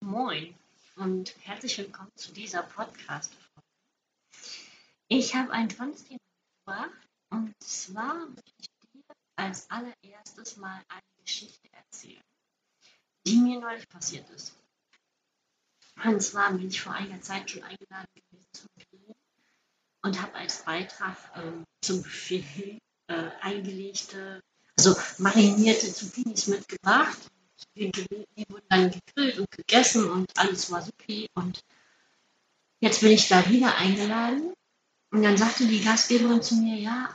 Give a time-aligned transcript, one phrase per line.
[0.00, 0.54] Moin
[0.94, 3.32] und herzlich willkommen zu dieser podcast.
[5.08, 6.20] Ich habe ein tolles Thema
[6.68, 9.02] mitgebracht und zwar möchte ich dir
[9.34, 12.22] als allererstes mal eine Geschichte erzählen,
[13.26, 14.54] die mir neulich passiert ist.
[16.04, 19.16] Und zwar bin ich vor einiger Zeit schon eingeladen gewesen zum Grillen
[20.02, 22.78] und habe als Beitrag ähm, zum Buffet
[23.08, 24.40] äh, eingelegte,
[24.86, 27.18] also marinierte Zucchinis mitgebracht.
[27.76, 31.28] Die, die wurden dann gegrillt und gegessen und alles war supi.
[31.34, 31.62] Und
[32.80, 34.54] jetzt bin ich da wieder eingeladen.
[35.10, 37.14] Und dann sagte die Gastgeberin zu mir, ja,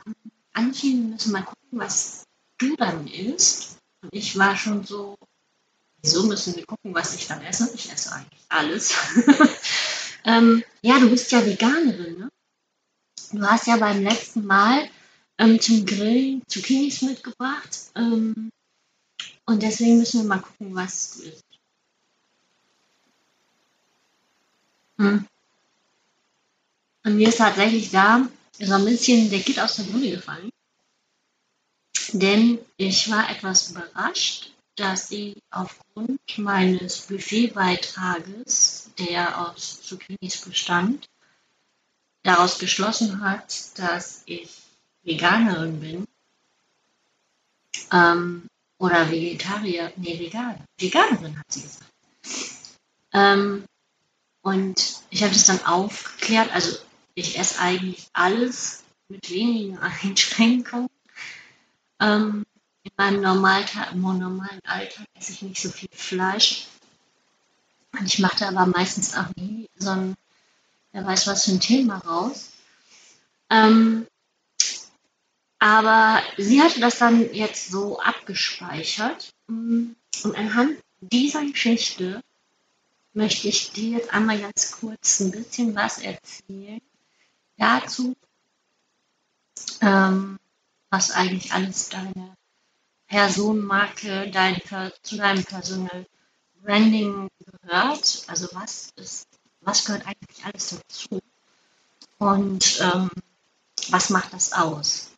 [0.52, 2.24] Antje, wir müssen mal gucken, was
[2.58, 3.78] du dann isst.
[4.02, 5.16] Und ich war schon so,
[6.02, 7.70] wieso müssen wir gucken, was ich dann esse?
[7.74, 8.94] Ich esse eigentlich alles.
[10.24, 12.30] ähm, ja, du bist ja Veganerin, ne?
[13.32, 14.88] Du hast ja beim letzten Mal
[15.38, 17.90] ähm, zum Grillen Zucchinis mitgebracht.
[17.94, 18.50] Ähm,
[19.44, 21.44] und deswegen müssen wir mal gucken, was du isst.
[24.98, 25.26] Hm.
[27.04, 28.28] Und mir ist tatsächlich da
[28.58, 30.50] so ein bisschen der Kit aus der Brille gefallen.
[32.12, 41.06] Denn ich war etwas überrascht, dass sie aufgrund meines Buffetbeitrages, der aus Zucchinis bestand,
[42.22, 44.65] daraus geschlossen hat, dass ich
[45.06, 46.08] Veganerin bin
[47.92, 51.92] ähm, oder Vegetarier, nee, vegan, Veganerin hat sie gesagt.
[53.12, 53.64] Ähm,
[54.42, 56.76] und ich habe das dann aufgeklärt, also
[57.14, 60.90] ich esse eigentlich alles mit wenigen Einschränkungen.
[62.00, 62.44] Ähm,
[62.82, 66.66] in meinem Normaltag, normalen Alltag esse ich nicht so viel Fleisch.
[67.92, 70.14] Und ich mache da aber meistens auch nie so ein,
[70.92, 72.50] wer weiß was für ein Thema raus.
[73.50, 74.06] Ähm,
[75.58, 79.34] aber sie hatte das dann jetzt so abgespeichert.
[79.48, 82.22] Und anhand dieser Geschichte
[83.12, 86.80] möchte ich dir jetzt einmal ganz kurz ein bisschen was erzählen
[87.56, 88.14] dazu,
[89.80, 90.38] ähm,
[90.90, 92.36] was eigentlich alles deine
[93.06, 94.60] Personenmarke dein,
[95.02, 96.06] zu deinem Personal
[96.62, 98.24] Branding gehört.
[98.26, 99.26] Also was ist,
[99.60, 101.20] was gehört eigentlich alles dazu?
[102.18, 103.10] Und ähm,
[103.88, 105.15] was macht das aus?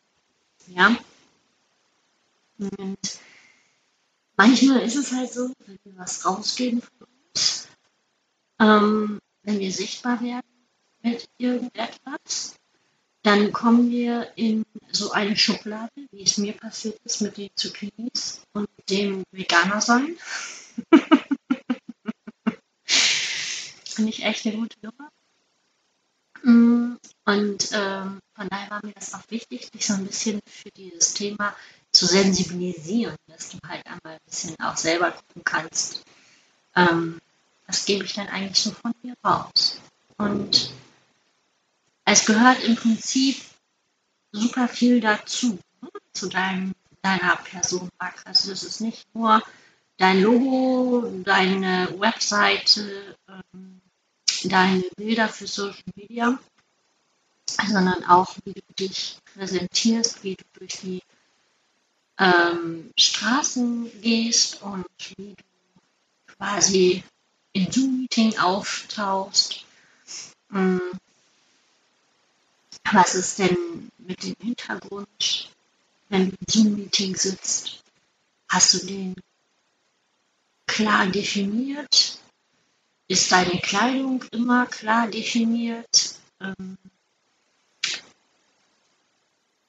[0.69, 0.97] Ja.
[2.59, 3.19] Und
[4.37, 7.69] manchmal ist es halt so, wenn wir was rausgeben von uns,
[8.59, 10.47] ähm, wenn wir sichtbar werden
[11.03, 12.57] mit irgendetwas,
[13.23, 18.43] dann kommen wir in so eine Schublade, wie es mir passiert ist mit den Zucchinis
[18.53, 20.17] und dem Veganer sein.
[22.85, 25.11] Finde ich echt eine gute Nummer.
[27.29, 31.13] Und ähm, von daher war mir das auch wichtig, dich so ein bisschen für dieses
[31.13, 31.55] Thema
[31.93, 36.05] zu sensibilisieren, dass du halt einmal ein bisschen auch selber gucken kannst,
[36.75, 37.21] ähm,
[37.67, 39.79] was gebe ich denn eigentlich so von mir raus.
[40.17, 40.73] Und
[42.07, 43.37] es gehört im Prinzip
[44.33, 46.73] super viel dazu, ne, zu deinem,
[47.03, 48.25] deiner Personenmarke.
[48.25, 49.43] Also es ist nicht nur
[49.99, 53.83] dein Logo, deine Webseite, ähm,
[54.45, 56.39] deine Bilder für Social Media,
[57.49, 61.03] sondern auch, wie du dich präsentierst, wie du durch die
[62.19, 64.87] ähm, Straßen gehst und
[65.17, 67.05] wie du quasi
[67.53, 69.65] in Zoom-Meeting auftauchst.
[70.53, 70.81] Ähm,
[72.93, 75.51] was ist denn mit dem Hintergrund,
[76.09, 77.83] wenn du im Zoom-Meeting sitzt?
[78.49, 79.15] Hast du den
[80.67, 82.19] klar definiert?
[83.09, 86.15] Ist deine Kleidung immer klar definiert?
[86.41, 86.79] Ähm,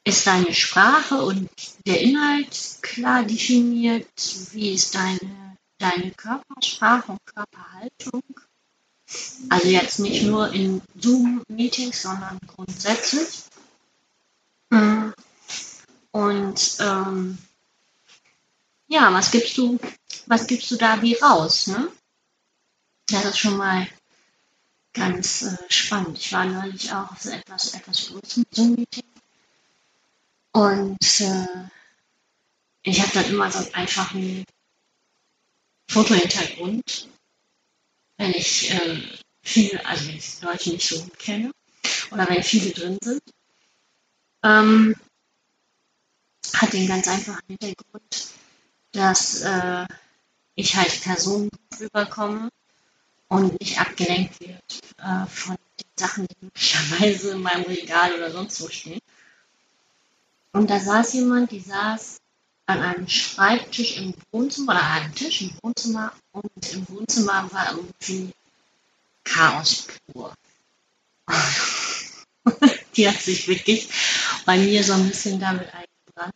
[0.09, 1.49] ist deine Sprache und
[1.85, 4.07] der Inhalt klar definiert?
[4.51, 8.23] Wie ist deine, deine Körpersprache und Körperhaltung?
[9.49, 13.43] Also jetzt nicht nur in Zoom-Meetings, sondern grundsätzlich.
[16.11, 17.37] Und ähm,
[18.87, 19.79] ja, was gibst du,
[20.25, 21.67] was gibst du da wie raus?
[21.67, 21.91] Ne?
[23.07, 23.87] Das ist schon mal
[24.93, 26.17] ganz äh, spannend.
[26.17, 29.08] Ich war neulich auch auf etwas, etwas größeren Zoom-Meeting
[30.59, 31.69] und äh,
[32.83, 34.45] ich habe dann immer so einen einfachen
[35.87, 37.09] Fotohintergrund
[38.19, 39.01] wenn ich äh,
[39.41, 41.51] viele, also wenn ich Leute nicht so gut kenne
[42.11, 43.21] oder wenn viele drin sind.
[44.43, 44.95] Ähm,
[46.53, 48.27] hat den ganz einfachen Hintergrund,
[48.91, 49.85] dass äh,
[50.55, 52.49] ich halt Personen rüberkomme
[53.29, 58.59] und nicht abgelenkt wird äh, von den Sachen, die möglicherweise in meinem Regal oder sonst
[58.61, 58.99] wo stehen.
[60.51, 62.17] Und da saß jemand, die saß
[62.65, 68.31] an einem Schreibtisch im Wohnzimmer oder einem Tisch im Wohnzimmer und im Wohnzimmer war irgendwie
[69.23, 70.33] Chaos pur.
[72.95, 73.89] Die hat sich wirklich
[74.45, 76.33] bei mir so ein bisschen damit eingebrannt.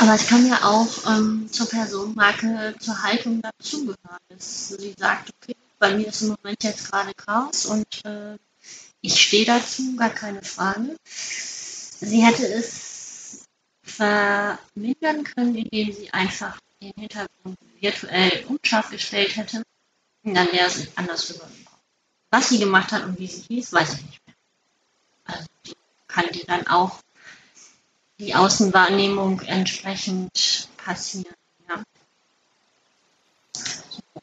[0.00, 3.96] Aber es kann ja auch ähm, zur Personenmarke, zur Haltung dazugehören.
[4.38, 8.36] Sie sagt, okay, bei mir ist im Moment jetzt gerade Chaos und äh,
[9.00, 10.96] ich stehe dazu, gar keine Frage.
[12.04, 13.44] Sie hätte es
[13.84, 19.62] vermindern können, indem sie einfach den Hintergrund virtuell unscharf gestellt hätte.
[20.24, 21.80] Und dann wäre es anders rübergekommen.
[22.30, 24.36] Was sie gemacht hat und wie sie hieß, weiß ich nicht mehr.
[25.24, 25.74] Also die
[26.08, 26.98] kann dir dann auch
[28.18, 31.34] die Außenwahrnehmung entsprechend passieren.
[31.68, 31.82] Ja.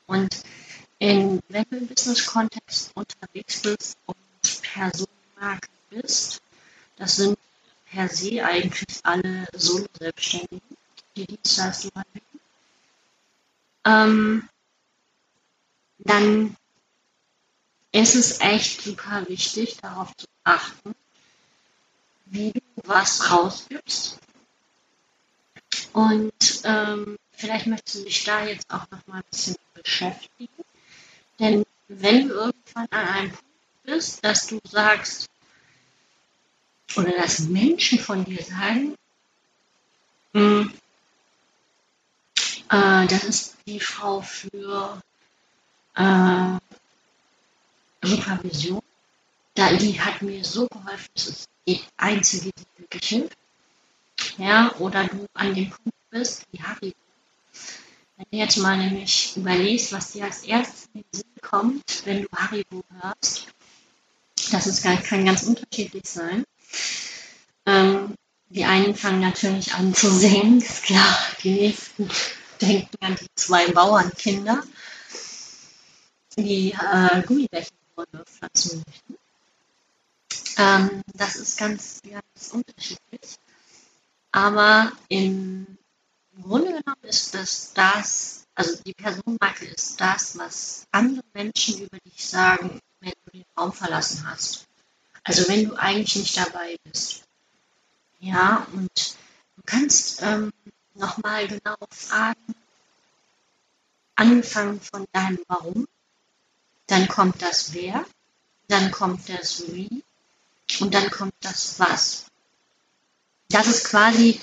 [0.07, 0.43] Und
[0.99, 4.17] in, wenn du im Business-Kontext unterwegs bist und
[4.63, 6.41] Personenmarke bist,
[6.97, 7.37] das sind
[7.91, 10.77] per se eigentlich alle Solo-Selbstständigen,
[11.15, 12.39] die Dienstleistungen anbieten,
[13.85, 14.49] ähm,
[15.99, 16.55] dann
[17.91, 20.95] ist es echt super wichtig, darauf zu achten,
[22.25, 24.19] wie du was rausgibst.
[25.93, 30.53] Und ähm, vielleicht möchtest du dich da jetzt auch noch mal ein bisschen beschäftigen.
[31.39, 33.45] Denn wenn du irgendwann an einem Punkt
[33.83, 35.27] bist, dass du sagst,
[36.95, 38.95] oder dass Menschen von dir sagen,
[40.33, 40.73] hm,
[42.69, 45.01] äh, das ist die Frau für
[45.95, 46.57] äh,
[48.01, 48.81] Supervision.
[49.55, 53.37] Da, die hat mir so geholfen, das ist die einzige, die wirklich hilft.
[54.37, 56.93] Ja, oder du an dem Punkt bist, wie Harry.
[58.17, 62.23] Wenn du jetzt mal nämlich überlegst, was dir als erstes in den Sinn kommt, wenn
[62.23, 63.47] du Haribo hörst,
[64.51, 66.43] das ist, kann ganz unterschiedlich sein.
[67.65, 68.15] Ähm,
[68.49, 71.17] die einen fangen natürlich an zu singen, ist klar.
[71.43, 72.09] Die nächsten
[72.61, 74.63] denken an die zwei Bauernkinder,
[76.37, 79.17] die äh, Gummibärchenbäume pflanzen möchten.
[80.57, 83.37] Ähm, das ist ganz, ganz unterschiedlich.
[84.31, 85.77] Aber im
[86.41, 92.27] Grunde genommen ist das das, also die Personenmarke ist das, was andere Menschen über dich
[92.27, 94.68] sagen, wenn du den Raum verlassen hast.
[95.23, 97.23] Also wenn du eigentlich nicht dabei bist.
[98.19, 98.91] Ja, und
[99.55, 100.51] du kannst ähm,
[100.93, 102.55] nochmal genau fragen,
[104.15, 105.87] angefangen von deinem Warum,
[106.87, 108.05] dann kommt das Wer,
[108.67, 110.03] dann kommt das Wie
[110.79, 112.25] und dann kommt das Was.
[113.49, 114.39] Das ist quasi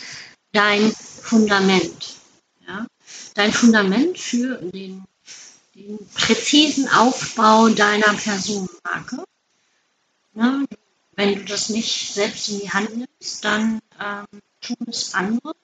[0.52, 2.16] dein Fundament.
[2.66, 2.86] Ja?
[3.34, 5.04] Dein Fundament für den
[5.76, 9.25] den präzisen Aufbau deiner Personenmarke.
[10.36, 10.66] Ne?
[11.12, 14.26] Wenn du das nicht selbst in die Hand nimmst, dann ähm,
[14.60, 15.54] tun es andere.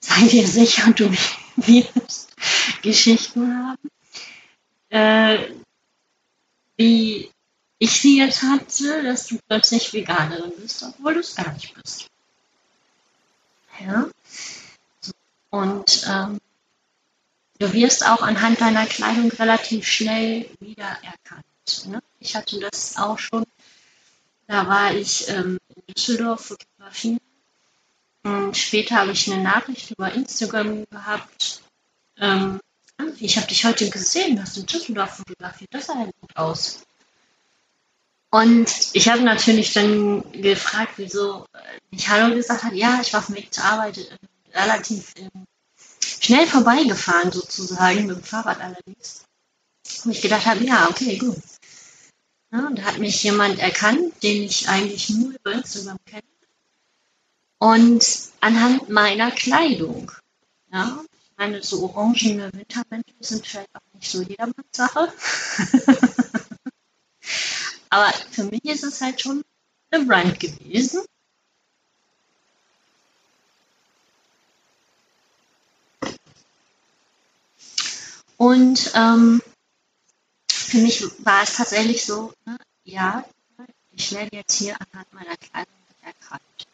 [0.00, 1.10] Sei dir sicher, du
[1.56, 2.28] wirst
[2.82, 3.90] Geschichten haben,
[4.90, 5.54] äh,
[6.76, 7.30] wie
[7.78, 12.08] ich sie jetzt hatte, dass du plötzlich Veganerin bist, obwohl du es gar nicht bist.
[13.80, 14.08] Ja?
[15.50, 16.40] Und ähm,
[17.62, 21.44] Du wirst auch anhand deiner Kleidung relativ schnell wiedererkannt.
[21.86, 22.02] Ne?
[22.18, 23.44] Ich hatte das auch schon.
[24.46, 27.20] Da war ich ähm, in Düsseldorf fotografieren.
[28.24, 31.62] Und später habe ich eine Nachricht über Instagram gehabt.
[32.18, 32.60] Ähm,
[33.18, 35.72] ich habe dich heute gesehen, du hast in Düsseldorf fotografiert.
[35.72, 36.82] Das sah ja gut aus.
[38.30, 41.46] Und ich habe natürlich dann gefragt, wieso
[41.90, 42.72] ich Hallo gesagt hat.
[42.72, 45.28] Ja, ich war auf dem Weg zur Arbeit äh, relativ im
[46.22, 49.24] schnell vorbeigefahren sozusagen, mit dem Fahrrad allerdings.
[50.04, 51.36] Wo ich gedacht habe, ja, okay, gut.
[52.52, 56.22] Ja, da hat mich jemand erkannt, den ich eigentlich nur über Instagram kenne.
[57.58, 58.04] Und
[58.40, 60.12] anhand meiner Kleidung.
[60.70, 65.10] Ja, ich meine, so orangene Wintermäntel sind vielleicht auch nicht so jedermanns Sache.
[67.88, 69.42] Aber für mich ist es halt schon
[69.90, 71.02] eine Brand gewesen.
[78.36, 79.40] Und ähm,
[80.72, 83.26] für mich war es tatsächlich so, ne, ja,
[83.90, 86.66] ich werde jetzt hier anhand meiner Kleidung erkannt.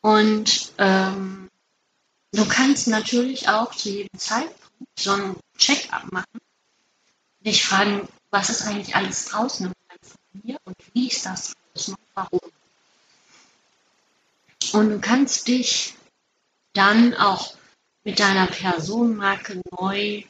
[0.00, 1.48] Und ähm,
[2.32, 6.40] du kannst natürlich auch zu jedem Zeitpunkt so einen Check-up machen,
[7.38, 9.66] dich fragen, was ist eigentlich alles draußen
[10.02, 12.40] von mir und wie ist das draußen und warum.
[14.72, 15.94] Und du kannst dich
[16.72, 17.54] dann auch
[18.02, 20.24] mit deiner Personenmarke neu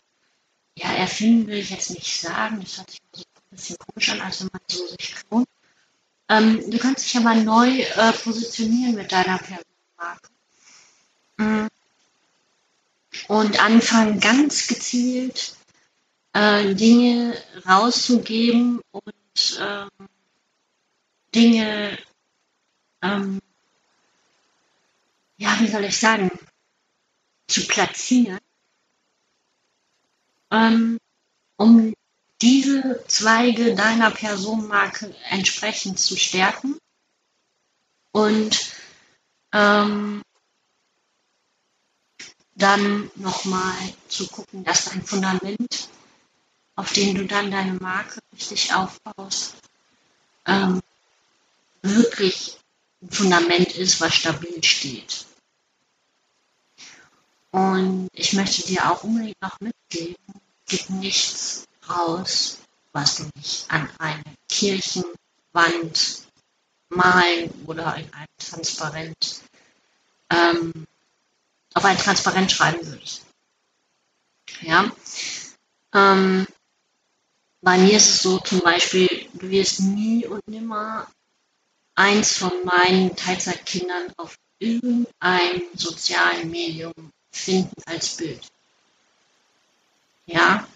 [0.79, 2.61] ja, erfinden will ich jetzt nicht sagen.
[2.61, 5.49] Das hört sich ein bisschen komisch an, als wenn man so sich klont.
[6.29, 10.29] Ähm, du kannst dich aber neu äh, positionieren mit deiner Personenmarke.
[11.39, 11.69] Mm.
[13.29, 15.57] Und anfangen ganz gezielt
[16.35, 19.89] äh, Dinge rauszugeben und ähm,
[21.35, 21.99] Dinge,
[23.03, 23.41] ähm,
[25.39, 26.31] ja, wie soll ich sagen,
[27.49, 28.39] zu platzieren,
[30.59, 30.99] ähm,
[31.57, 31.95] um
[32.41, 36.79] diese Zweige deiner Personenmarke entsprechend zu stärken
[38.13, 38.73] und
[39.53, 40.23] ähm,
[42.55, 43.77] dann nochmal
[44.09, 45.89] zu gucken, dass dein Fundament,
[46.75, 49.57] auf dem du dann deine Marke richtig aufbaust,
[50.47, 50.81] ähm,
[51.83, 52.59] wirklich
[53.03, 55.27] ein Fundament ist, was stabil steht.
[57.51, 60.17] Und ich möchte dir auch unbedingt noch mitgeben,
[60.69, 62.59] gib nichts raus,
[62.93, 66.27] was du nicht an eine Kirchenwand
[66.91, 69.43] malen oder in ein Transparent,
[70.31, 70.87] ähm,
[71.75, 73.23] auf ein Transparent schreiben würdest.
[74.63, 74.91] Ja.
[75.95, 76.47] Ähm,
[77.61, 81.11] bei mir ist es so zum Beispiel, du wirst nie und nimmer
[81.95, 86.93] eins von meinen Teilzeitkindern auf irgendeinem sozialen Medium
[87.33, 88.49] finden als Bild.
[90.29, 90.69] Ja,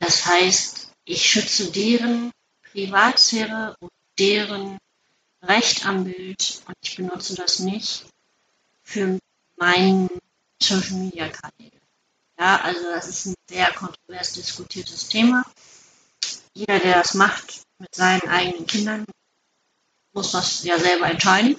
[0.00, 2.32] das heißt, ich schütze deren
[2.72, 4.78] Privatsphäre und deren
[5.42, 8.04] Recht am Bild und ich benutze das nicht
[8.82, 9.20] für
[9.56, 10.08] meinen
[10.60, 11.80] Social Media Kanäle.
[12.36, 15.44] Ja, also das ist ein sehr kontrovers diskutiertes Thema.
[16.54, 19.06] Jeder, der das macht mit seinen eigenen Kindern,
[20.12, 21.56] muss das ja selber entscheiden,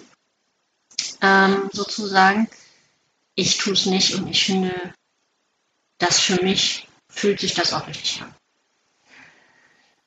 [1.22, 2.50] ähm, sozusagen.
[3.36, 4.93] Ich tue es nicht und ich finde,
[5.98, 8.34] das für mich fühlt sich das richtig an.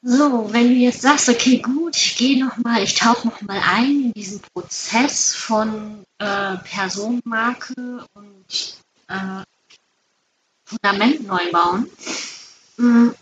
[0.03, 4.13] So, wenn du jetzt sagst, okay, gut, ich gehe nochmal, ich tauche nochmal ein in
[4.13, 8.77] diesen Prozess von äh, Personenmarke und
[9.09, 9.43] äh,
[10.65, 11.91] Fundament neu bauen,
[12.77, 13.15] hm,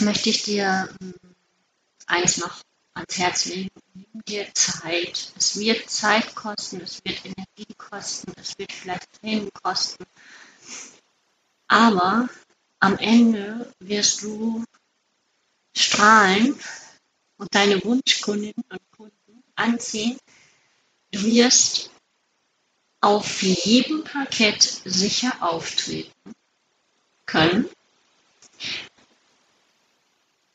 [0.00, 1.14] möchte ich dir hm,
[2.06, 2.62] eins noch
[2.94, 3.70] ans Herz legen.
[3.94, 5.32] Nimm dir Zeit.
[5.36, 10.04] Es wird Zeit kosten, es wird Energie kosten, es wird vielleicht Tränen kosten.
[11.72, 12.28] Aber
[12.80, 14.62] am Ende wirst du
[15.74, 16.54] strahlen
[17.38, 20.18] und deine Wunschkundinnen und Kunden anziehen.
[21.12, 21.88] Du wirst
[23.00, 26.34] auf jedem Parkett sicher auftreten
[27.24, 27.70] können.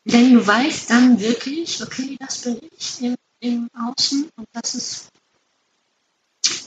[0.05, 5.07] Denn du weißt dann wirklich, okay, das bin ich im, im Außen und das ist,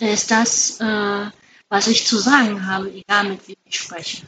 [0.00, 1.30] ist das, äh,
[1.68, 4.26] was ich zu sagen habe, egal mit wem ich spreche,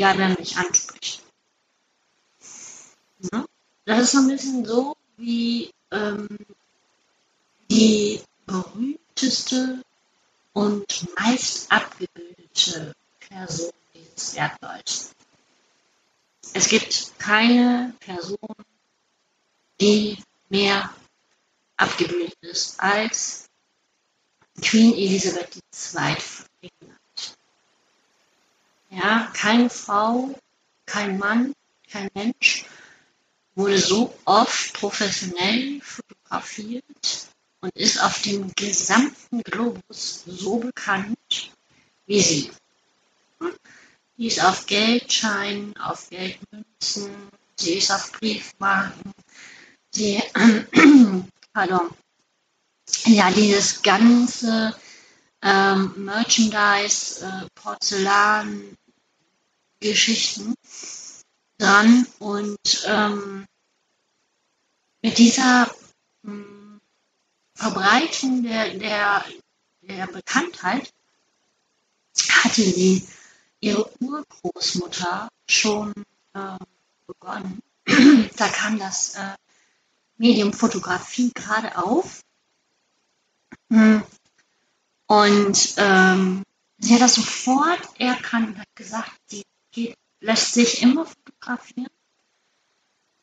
[0.00, 1.22] wer mich anspricht.
[3.32, 3.44] Ja?
[3.84, 6.28] Das ist so ein bisschen so wie ähm,
[7.70, 9.82] die berühmteste
[10.52, 15.12] und meist abgebildete Person dieses Erdballs.
[16.52, 18.38] Es gibt keine Person,
[19.80, 20.18] die
[20.48, 20.94] mehr
[21.76, 23.46] abgebildet ist als
[24.60, 25.56] Queen Elisabeth
[25.94, 26.16] II.
[28.94, 30.38] Ja, keine Frau,
[30.84, 31.54] kein Mann,
[31.90, 32.66] kein Mensch
[33.54, 37.28] wurde so oft professionell fotografiert
[37.60, 41.52] und ist auf dem gesamten Globus so bekannt
[42.06, 42.50] wie sie.
[44.18, 47.10] Die ist auf Geldscheinen, auf Geldmünzen,
[47.56, 49.14] sie ist auf Briefmarken,
[49.90, 50.22] sie,
[51.54, 51.88] pardon,
[53.06, 54.76] ja, dieses ganze
[55.40, 58.76] ähm, Merchandise, äh, Porzellan,
[59.82, 60.54] Geschichten
[61.58, 63.46] dran und ähm,
[65.02, 65.70] mit dieser
[66.24, 66.80] ähm,
[67.54, 69.24] Verbreitung der, der,
[69.82, 70.92] der Bekanntheit
[72.30, 73.06] hatte sie
[73.60, 75.92] ihre Urgroßmutter schon
[76.34, 76.56] äh,
[77.06, 77.60] begonnen.
[78.36, 79.34] da kam das äh,
[80.16, 82.22] Medium Fotografie gerade auf.
[83.68, 84.04] Und
[85.76, 86.42] ähm,
[86.78, 91.90] sie hat das sofort erkannt und hat gesagt, sie geht lässt sich immer fotografieren.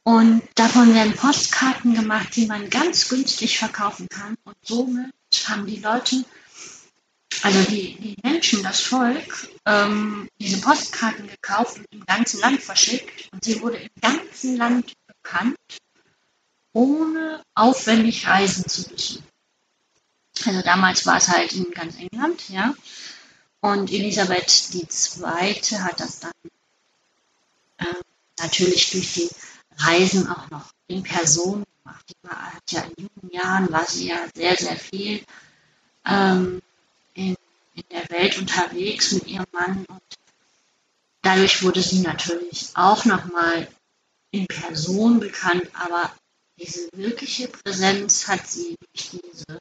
[0.03, 4.37] Und davon werden Postkarten gemacht, die man ganz günstig verkaufen kann.
[4.43, 5.11] Und somit
[5.47, 6.25] haben die Leute,
[7.43, 13.29] also die, die Menschen, das Volk, ähm, diese Postkarten gekauft und im ganzen Land verschickt.
[13.31, 15.57] Und sie wurde im ganzen Land bekannt,
[16.73, 19.23] ohne aufwendig reisen zu müssen.
[20.45, 22.73] Also damals war es halt in ganz England, ja.
[23.61, 25.53] Und Elisabeth II.
[25.79, 26.31] hat das dann
[27.77, 27.85] äh,
[28.39, 29.29] natürlich durch die
[29.77, 32.05] Reisen auch noch in Person gemacht.
[32.09, 35.23] Die war, hat ja in jungen Jahren war sie ja sehr, sehr viel
[36.05, 36.61] ähm,
[37.13, 37.35] in,
[37.75, 40.01] in der Welt unterwegs mit ihrem Mann und
[41.21, 43.67] dadurch wurde sie natürlich auch nochmal
[44.31, 46.13] in Person bekannt, aber
[46.57, 49.59] diese wirkliche Präsenz hat sie durch diese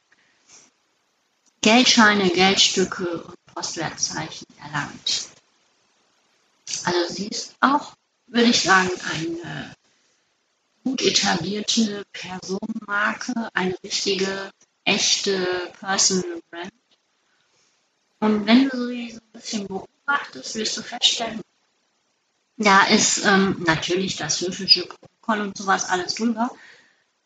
[1.61, 5.27] Geldscheine, Geldstücke und Postwertzeichen erlangt.
[6.85, 7.93] Also sie ist auch,
[8.27, 9.75] würde ich sagen, eine
[10.85, 14.49] gut etablierte Personenmarke, eine richtige,
[14.85, 15.45] echte
[15.77, 16.71] Personal Brand.
[18.21, 21.41] Und wenn du sie so ein bisschen beobachtest, wirst du feststellen,
[22.55, 26.49] da ist ähm, natürlich das höfische Protokoll und sowas alles drüber,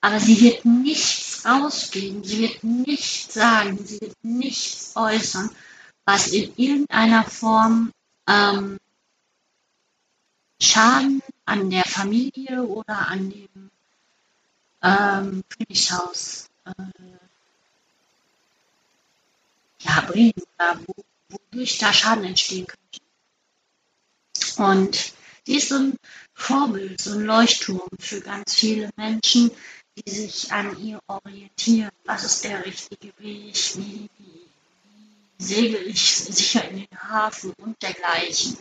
[0.01, 5.51] aber sie wird nichts rausgeben, sie wird nichts sagen, sie wird nichts äußern,
[6.05, 7.91] was in irgendeiner Form
[8.27, 8.77] ähm,
[10.61, 13.71] Schaden an der Familie oder an dem
[14.81, 16.71] ähm, Königshaus äh,
[19.79, 20.93] ja, bringen oder wo,
[21.29, 22.99] wodurch da Schaden entstehen könnte.
[24.57, 25.13] Und
[25.45, 25.97] sie ist so ein
[26.33, 29.51] Vorbild, so ein Leuchtturm für ganz viele Menschen,
[29.95, 31.91] die sich an ihr orientieren.
[32.05, 33.55] Was ist der richtige Weg?
[33.75, 34.42] Wie, wie,
[35.43, 38.57] segel ich sicher in den Hafen und dergleichen?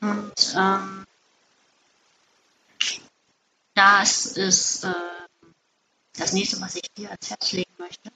[0.00, 1.04] Und ähm,
[3.74, 4.92] das ist äh,
[6.14, 8.10] das nächste, was ich dir ans Herz legen möchte.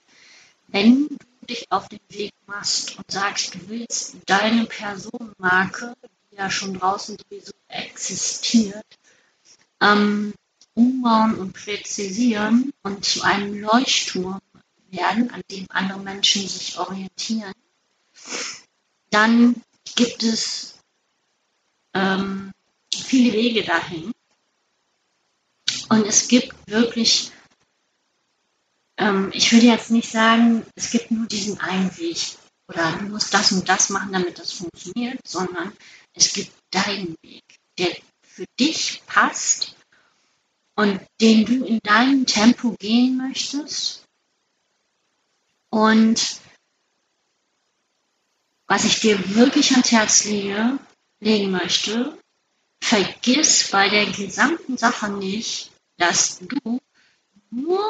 [0.68, 5.94] Wenn du dich auf den Weg machst und sagst, du willst deine Personenmarke,
[6.30, 8.86] die ja schon draußen sowieso existiert,
[9.80, 10.34] ähm,
[10.74, 14.40] umbauen und präzisieren und zu einem Leuchtturm
[14.92, 17.52] werden, an dem andere Menschen sich orientieren,
[19.10, 19.62] dann
[19.96, 20.78] gibt es
[21.94, 22.52] ähm,
[22.94, 24.12] viele Wege dahin.
[25.88, 27.32] Und es gibt wirklich,
[28.96, 32.18] ähm, ich würde jetzt nicht sagen, es gibt nur diesen einen Weg
[32.68, 35.72] oder du musst das und das machen, damit das funktioniert, sondern
[36.14, 37.42] es gibt deinen Weg,
[37.78, 39.76] der für dich passt
[40.76, 44.01] und den du in deinem Tempo gehen möchtest.
[45.72, 46.38] Und
[48.66, 50.78] was ich dir wirklich ans Herz lege,
[51.18, 52.18] legen möchte,
[52.82, 56.78] vergiss bei der gesamten Sache nicht, dass du
[57.50, 57.82] nur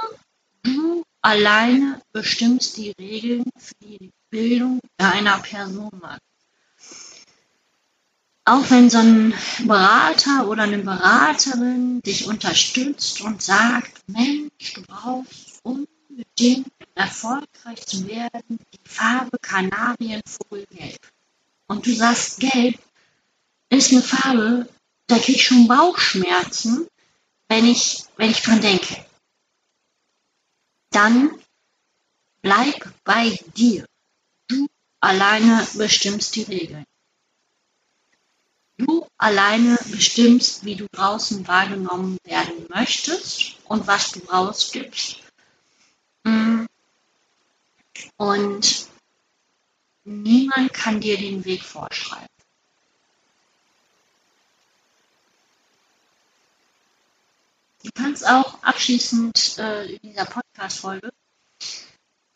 [0.63, 5.91] du alleine bestimmst die Regeln für die Bildung deiner Person.
[8.45, 9.35] Auch wenn so ein
[9.67, 15.61] Berater oder eine Beraterin dich unterstützt und sagt, Mensch, du brauchst
[16.13, 20.99] unbedingt erfolgreich zu werden, die Farbe Kanarienvogelgelb.
[21.67, 22.79] Und du sagst, gelb
[23.71, 24.69] ist eine Farbe,
[25.07, 26.87] da krieg ich schon Bauchschmerzen,
[27.49, 29.05] wenn ich, wenn ich dran denke.
[30.91, 31.31] Dann
[32.43, 33.87] bleib bei dir.
[34.49, 34.69] Du
[35.01, 36.85] alleine bestimmst die Regeln.
[38.77, 45.22] Du alleine bestimmst, wie du draußen wahrgenommen werden möchtest und was du rausgibst.
[46.25, 46.67] Mm.
[48.17, 48.89] Und
[50.05, 52.27] niemand kann dir den Weg vorschreiben.
[57.83, 61.11] Du kannst auch abschließend äh, in dieser Podcast-Folge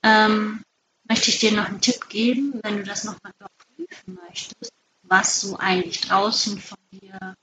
[0.07, 0.65] ähm,
[1.09, 4.73] möchte ich dir noch einen Tipp geben, wenn du das nochmal überprüfen möchtest,
[5.03, 7.37] was so eigentlich draußen von dir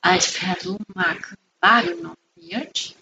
[0.00, 2.94] als Personenmarke wahrgenommen wird,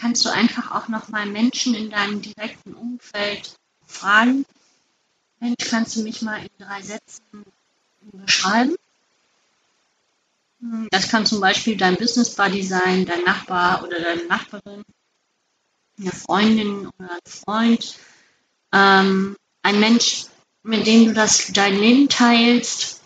[0.00, 3.54] kannst du einfach auch nochmal Menschen in deinem direkten Umfeld
[3.86, 4.44] fragen,
[5.40, 7.44] Mensch, kannst du mich mal in drei Sätzen
[8.12, 8.74] beschreiben?
[10.90, 14.82] Das kann zum Beispiel dein Business Buddy sein, dein Nachbar oder deine Nachbarin,
[16.00, 17.98] eine Freundin oder ein Freund,
[18.72, 20.26] ähm, ein Mensch,
[20.64, 23.00] mit dem du das dein Leben teilst,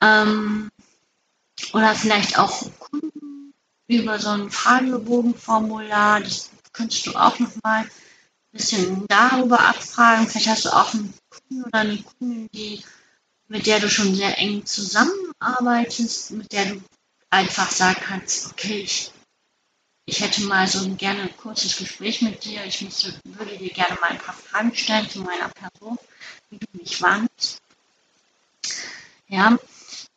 [0.00, 0.70] ähm,
[1.72, 2.66] oder vielleicht auch
[3.86, 6.20] über so ein Fragebogenformular.
[6.20, 7.90] Das könntest du auch noch mal ein
[8.52, 10.26] bisschen darüber abfragen.
[10.26, 12.82] Vielleicht hast du auch einen Kunden oder eine Kundin, die
[13.48, 16.82] mit der du schon sehr eng zusammenarbeitest, mit der du
[17.30, 19.12] einfach sagen kannst, okay, ich,
[20.06, 23.70] ich hätte mal so ein gerne ein kurzes Gespräch mit dir, ich müsste, würde dir
[23.70, 25.98] gerne mal ein paar Fragen stellen zu meiner Person,
[26.50, 27.60] wie du mich wahrnimmst.
[29.28, 29.58] Ja,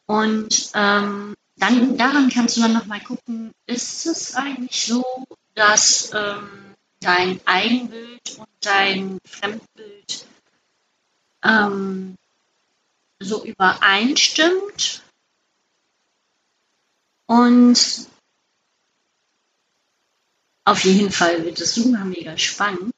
[0.05, 5.03] und ähm, dann daran kannst du dann nochmal gucken, ist es eigentlich so,
[5.55, 10.25] dass ähm, dein Eigenbild und dein Fremdbild
[11.43, 12.15] ähm,
[13.19, 15.03] so übereinstimmt
[17.25, 18.07] und
[20.65, 22.93] auf jeden Fall wird es super mega spannend,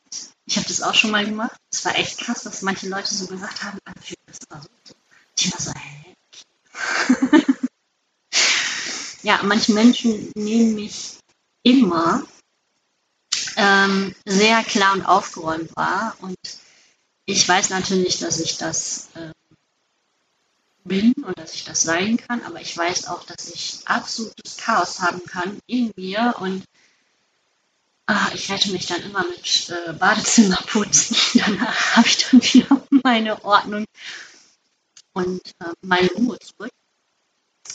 [0.46, 1.56] Ich habe das auch schon mal gemacht.
[1.72, 3.78] Es war echt krass, dass manche Leute so gesagt haben.
[5.38, 7.56] Ich war so, hä?
[9.24, 11.18] Ja, manche Menschen nehmen mich
[11.64, 12.24] immer
[13.58, 16.16] ähm, sehr klar und aufgeräumt wahr.
[16.22, 16.38] Und
[17.26, 19.32] ich weiß natürlich, dass ich das äh,
[20.84, 25.00] bin und dass ich das sein kann, aber ich weiß auch, dass ich absolutes Chaos
[25.00, 26.64] haben kann in mir und
[28.08, 31.16] ach, ich rette mich dann immer mit äh, Badezimmerputzen.
[31.46, 33.86] Danach habe ich dann wieder meine Ordnung
[35.14, 36.72] und äh, meine Ruhe zurück.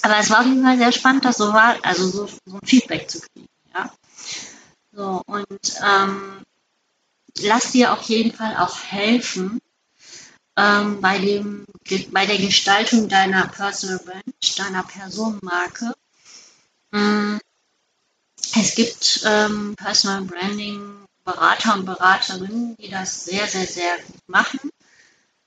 [0.05, 2.67] Aber es war auf jeden Fall sehr spannend, das so war, also so, so ein
[2.67, 3.49] Feedback zu kriegen.
[3.75, 3.91] Ja?
[4.93, 6.43] So, und ähm,
[7.39, 9.63] lass dir auf jeden Fall auch helfen,
[10.57, 11.65] ähm, bei, dem,
[12.11, 15.95] bei der Gestaltung deiner Personal Brand, deiner Personenmarke.
[16.91, 17.39] Mm,
[18.57, 24.71] es gibt ähm, Personal Branding Berater und Beraterinnen, die das sehr, sehr, sehr gut machen.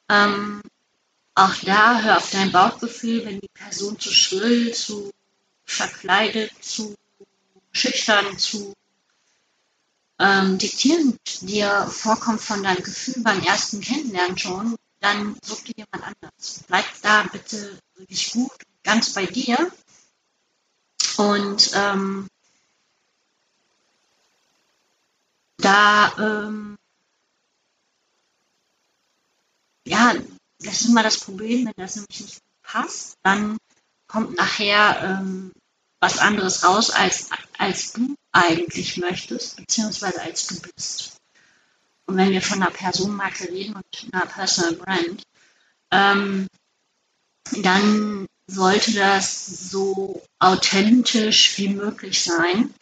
[0.09, 0.63] Ähm,
[1.37, 5.11] auch da hör auf dein Bauchgefühl, wenn die Person zu schrill, zu
[5.65, 6.95] verkleidet, zu
[7.71, 8.73] schüchtern, zu
[10.17, 16.03] ähm, diktierend dir vorkommt von deinem Gefühl beim ersten Kennenlernen schon, dann such dir jemand
[16.03, 16.63] anders.
[16.67, 19.71] Bleib da bitte wirklich gut, ganz bei dir.
[21.17, 22.27] Und ähm,
[25.57, 26.77] da, ähm,
[29.85, 30.15] ja,
[30.59, 33.57] das ist immer das Problem, wenn das nämlich nicht passt, dann
[34.07, 35.51] kommt nachher ähm,
[35.99, 41.17] was anderes raus, als, als du eigentlich möchtest, beziehungsweise als du bist.
[42.05, 45.23] Und wenn wir von einer Personenmarke reden und einer Personal Brand,
[45.91, 46.47] ähm,
[47.63, 52.73] dann sollte das so authentisch wie möglich sein.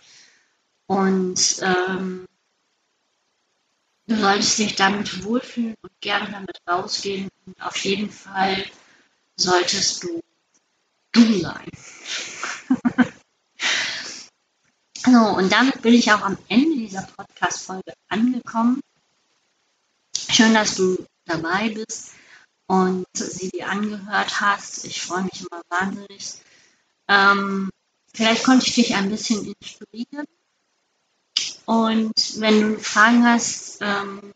[0.87, 2.27] Und ähm,
[4.07, 7.29] du solltest dich damit wohlfühlen gerne damit rausgehen.
[7.45, 8.63] Und auf jeden Fall
[9.35, 10.21] solltest du
[11.11, 11.69] du sein.
[15.05, 18.81] so, und damit bin ich auch am Ende dieser Podcast-Folge angekommen.
[20.29, 22.11] Schön, dass du dabei bist
[22.67, 24.85] und sie dir angehört hast.
[24.85, 26.35] Ich freue mich immer wahnsinnig.
[27.07, 27.71] Ähm,
[28.13, 30.27] vielleicht konnte ich dich ein bisschen inspirieren.
[31.65, 34.34] Und wenn du Fragen hast, ähm,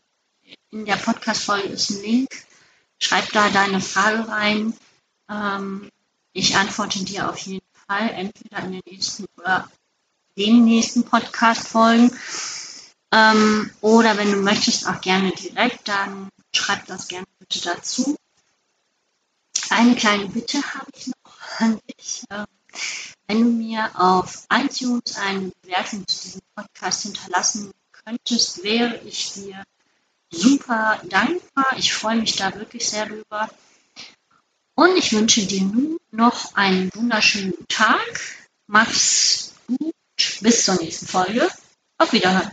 [0.70, 2.28] in der Podcast-Folge ist ein Link.
[2.98, 4.74] Schreib da deine Frage rein.
[5.28, 5.90] Ähm,
[6.32, 9.70] ich antworte dir auf jeden Fall, entweder in den nächsten oder
[10.36, 12.16] den nächsten Podcast-Folgen.
[13.12, 18.16] Ähm, oder wenn du möchtest, auch gerne direkt, dann schreib das gerne bitte dazu.
[19.70, 22.24] Eine kleine Bitte habe ich noch an dich.
[22.30, 22.46] Ähm,
[23.26, 29.64] wenn du mir auf iTunes eine Bewertung zu diesem Podcast hinterlassen könntest, wäre ich dir
[30.30, 31.66] super dankbar.
[31.76, 33.48] Ich freue mich da wirklich sehr drüber.
[34.74, 38.20] Und ich wünsche dir nun noch einen wunderschönen Tag.
[38.66, 39.94] Mach's gut.
[40.40, 41.48] Bis zur nächsten Folge.
[41.98, 42.50] Auf Wiederhören.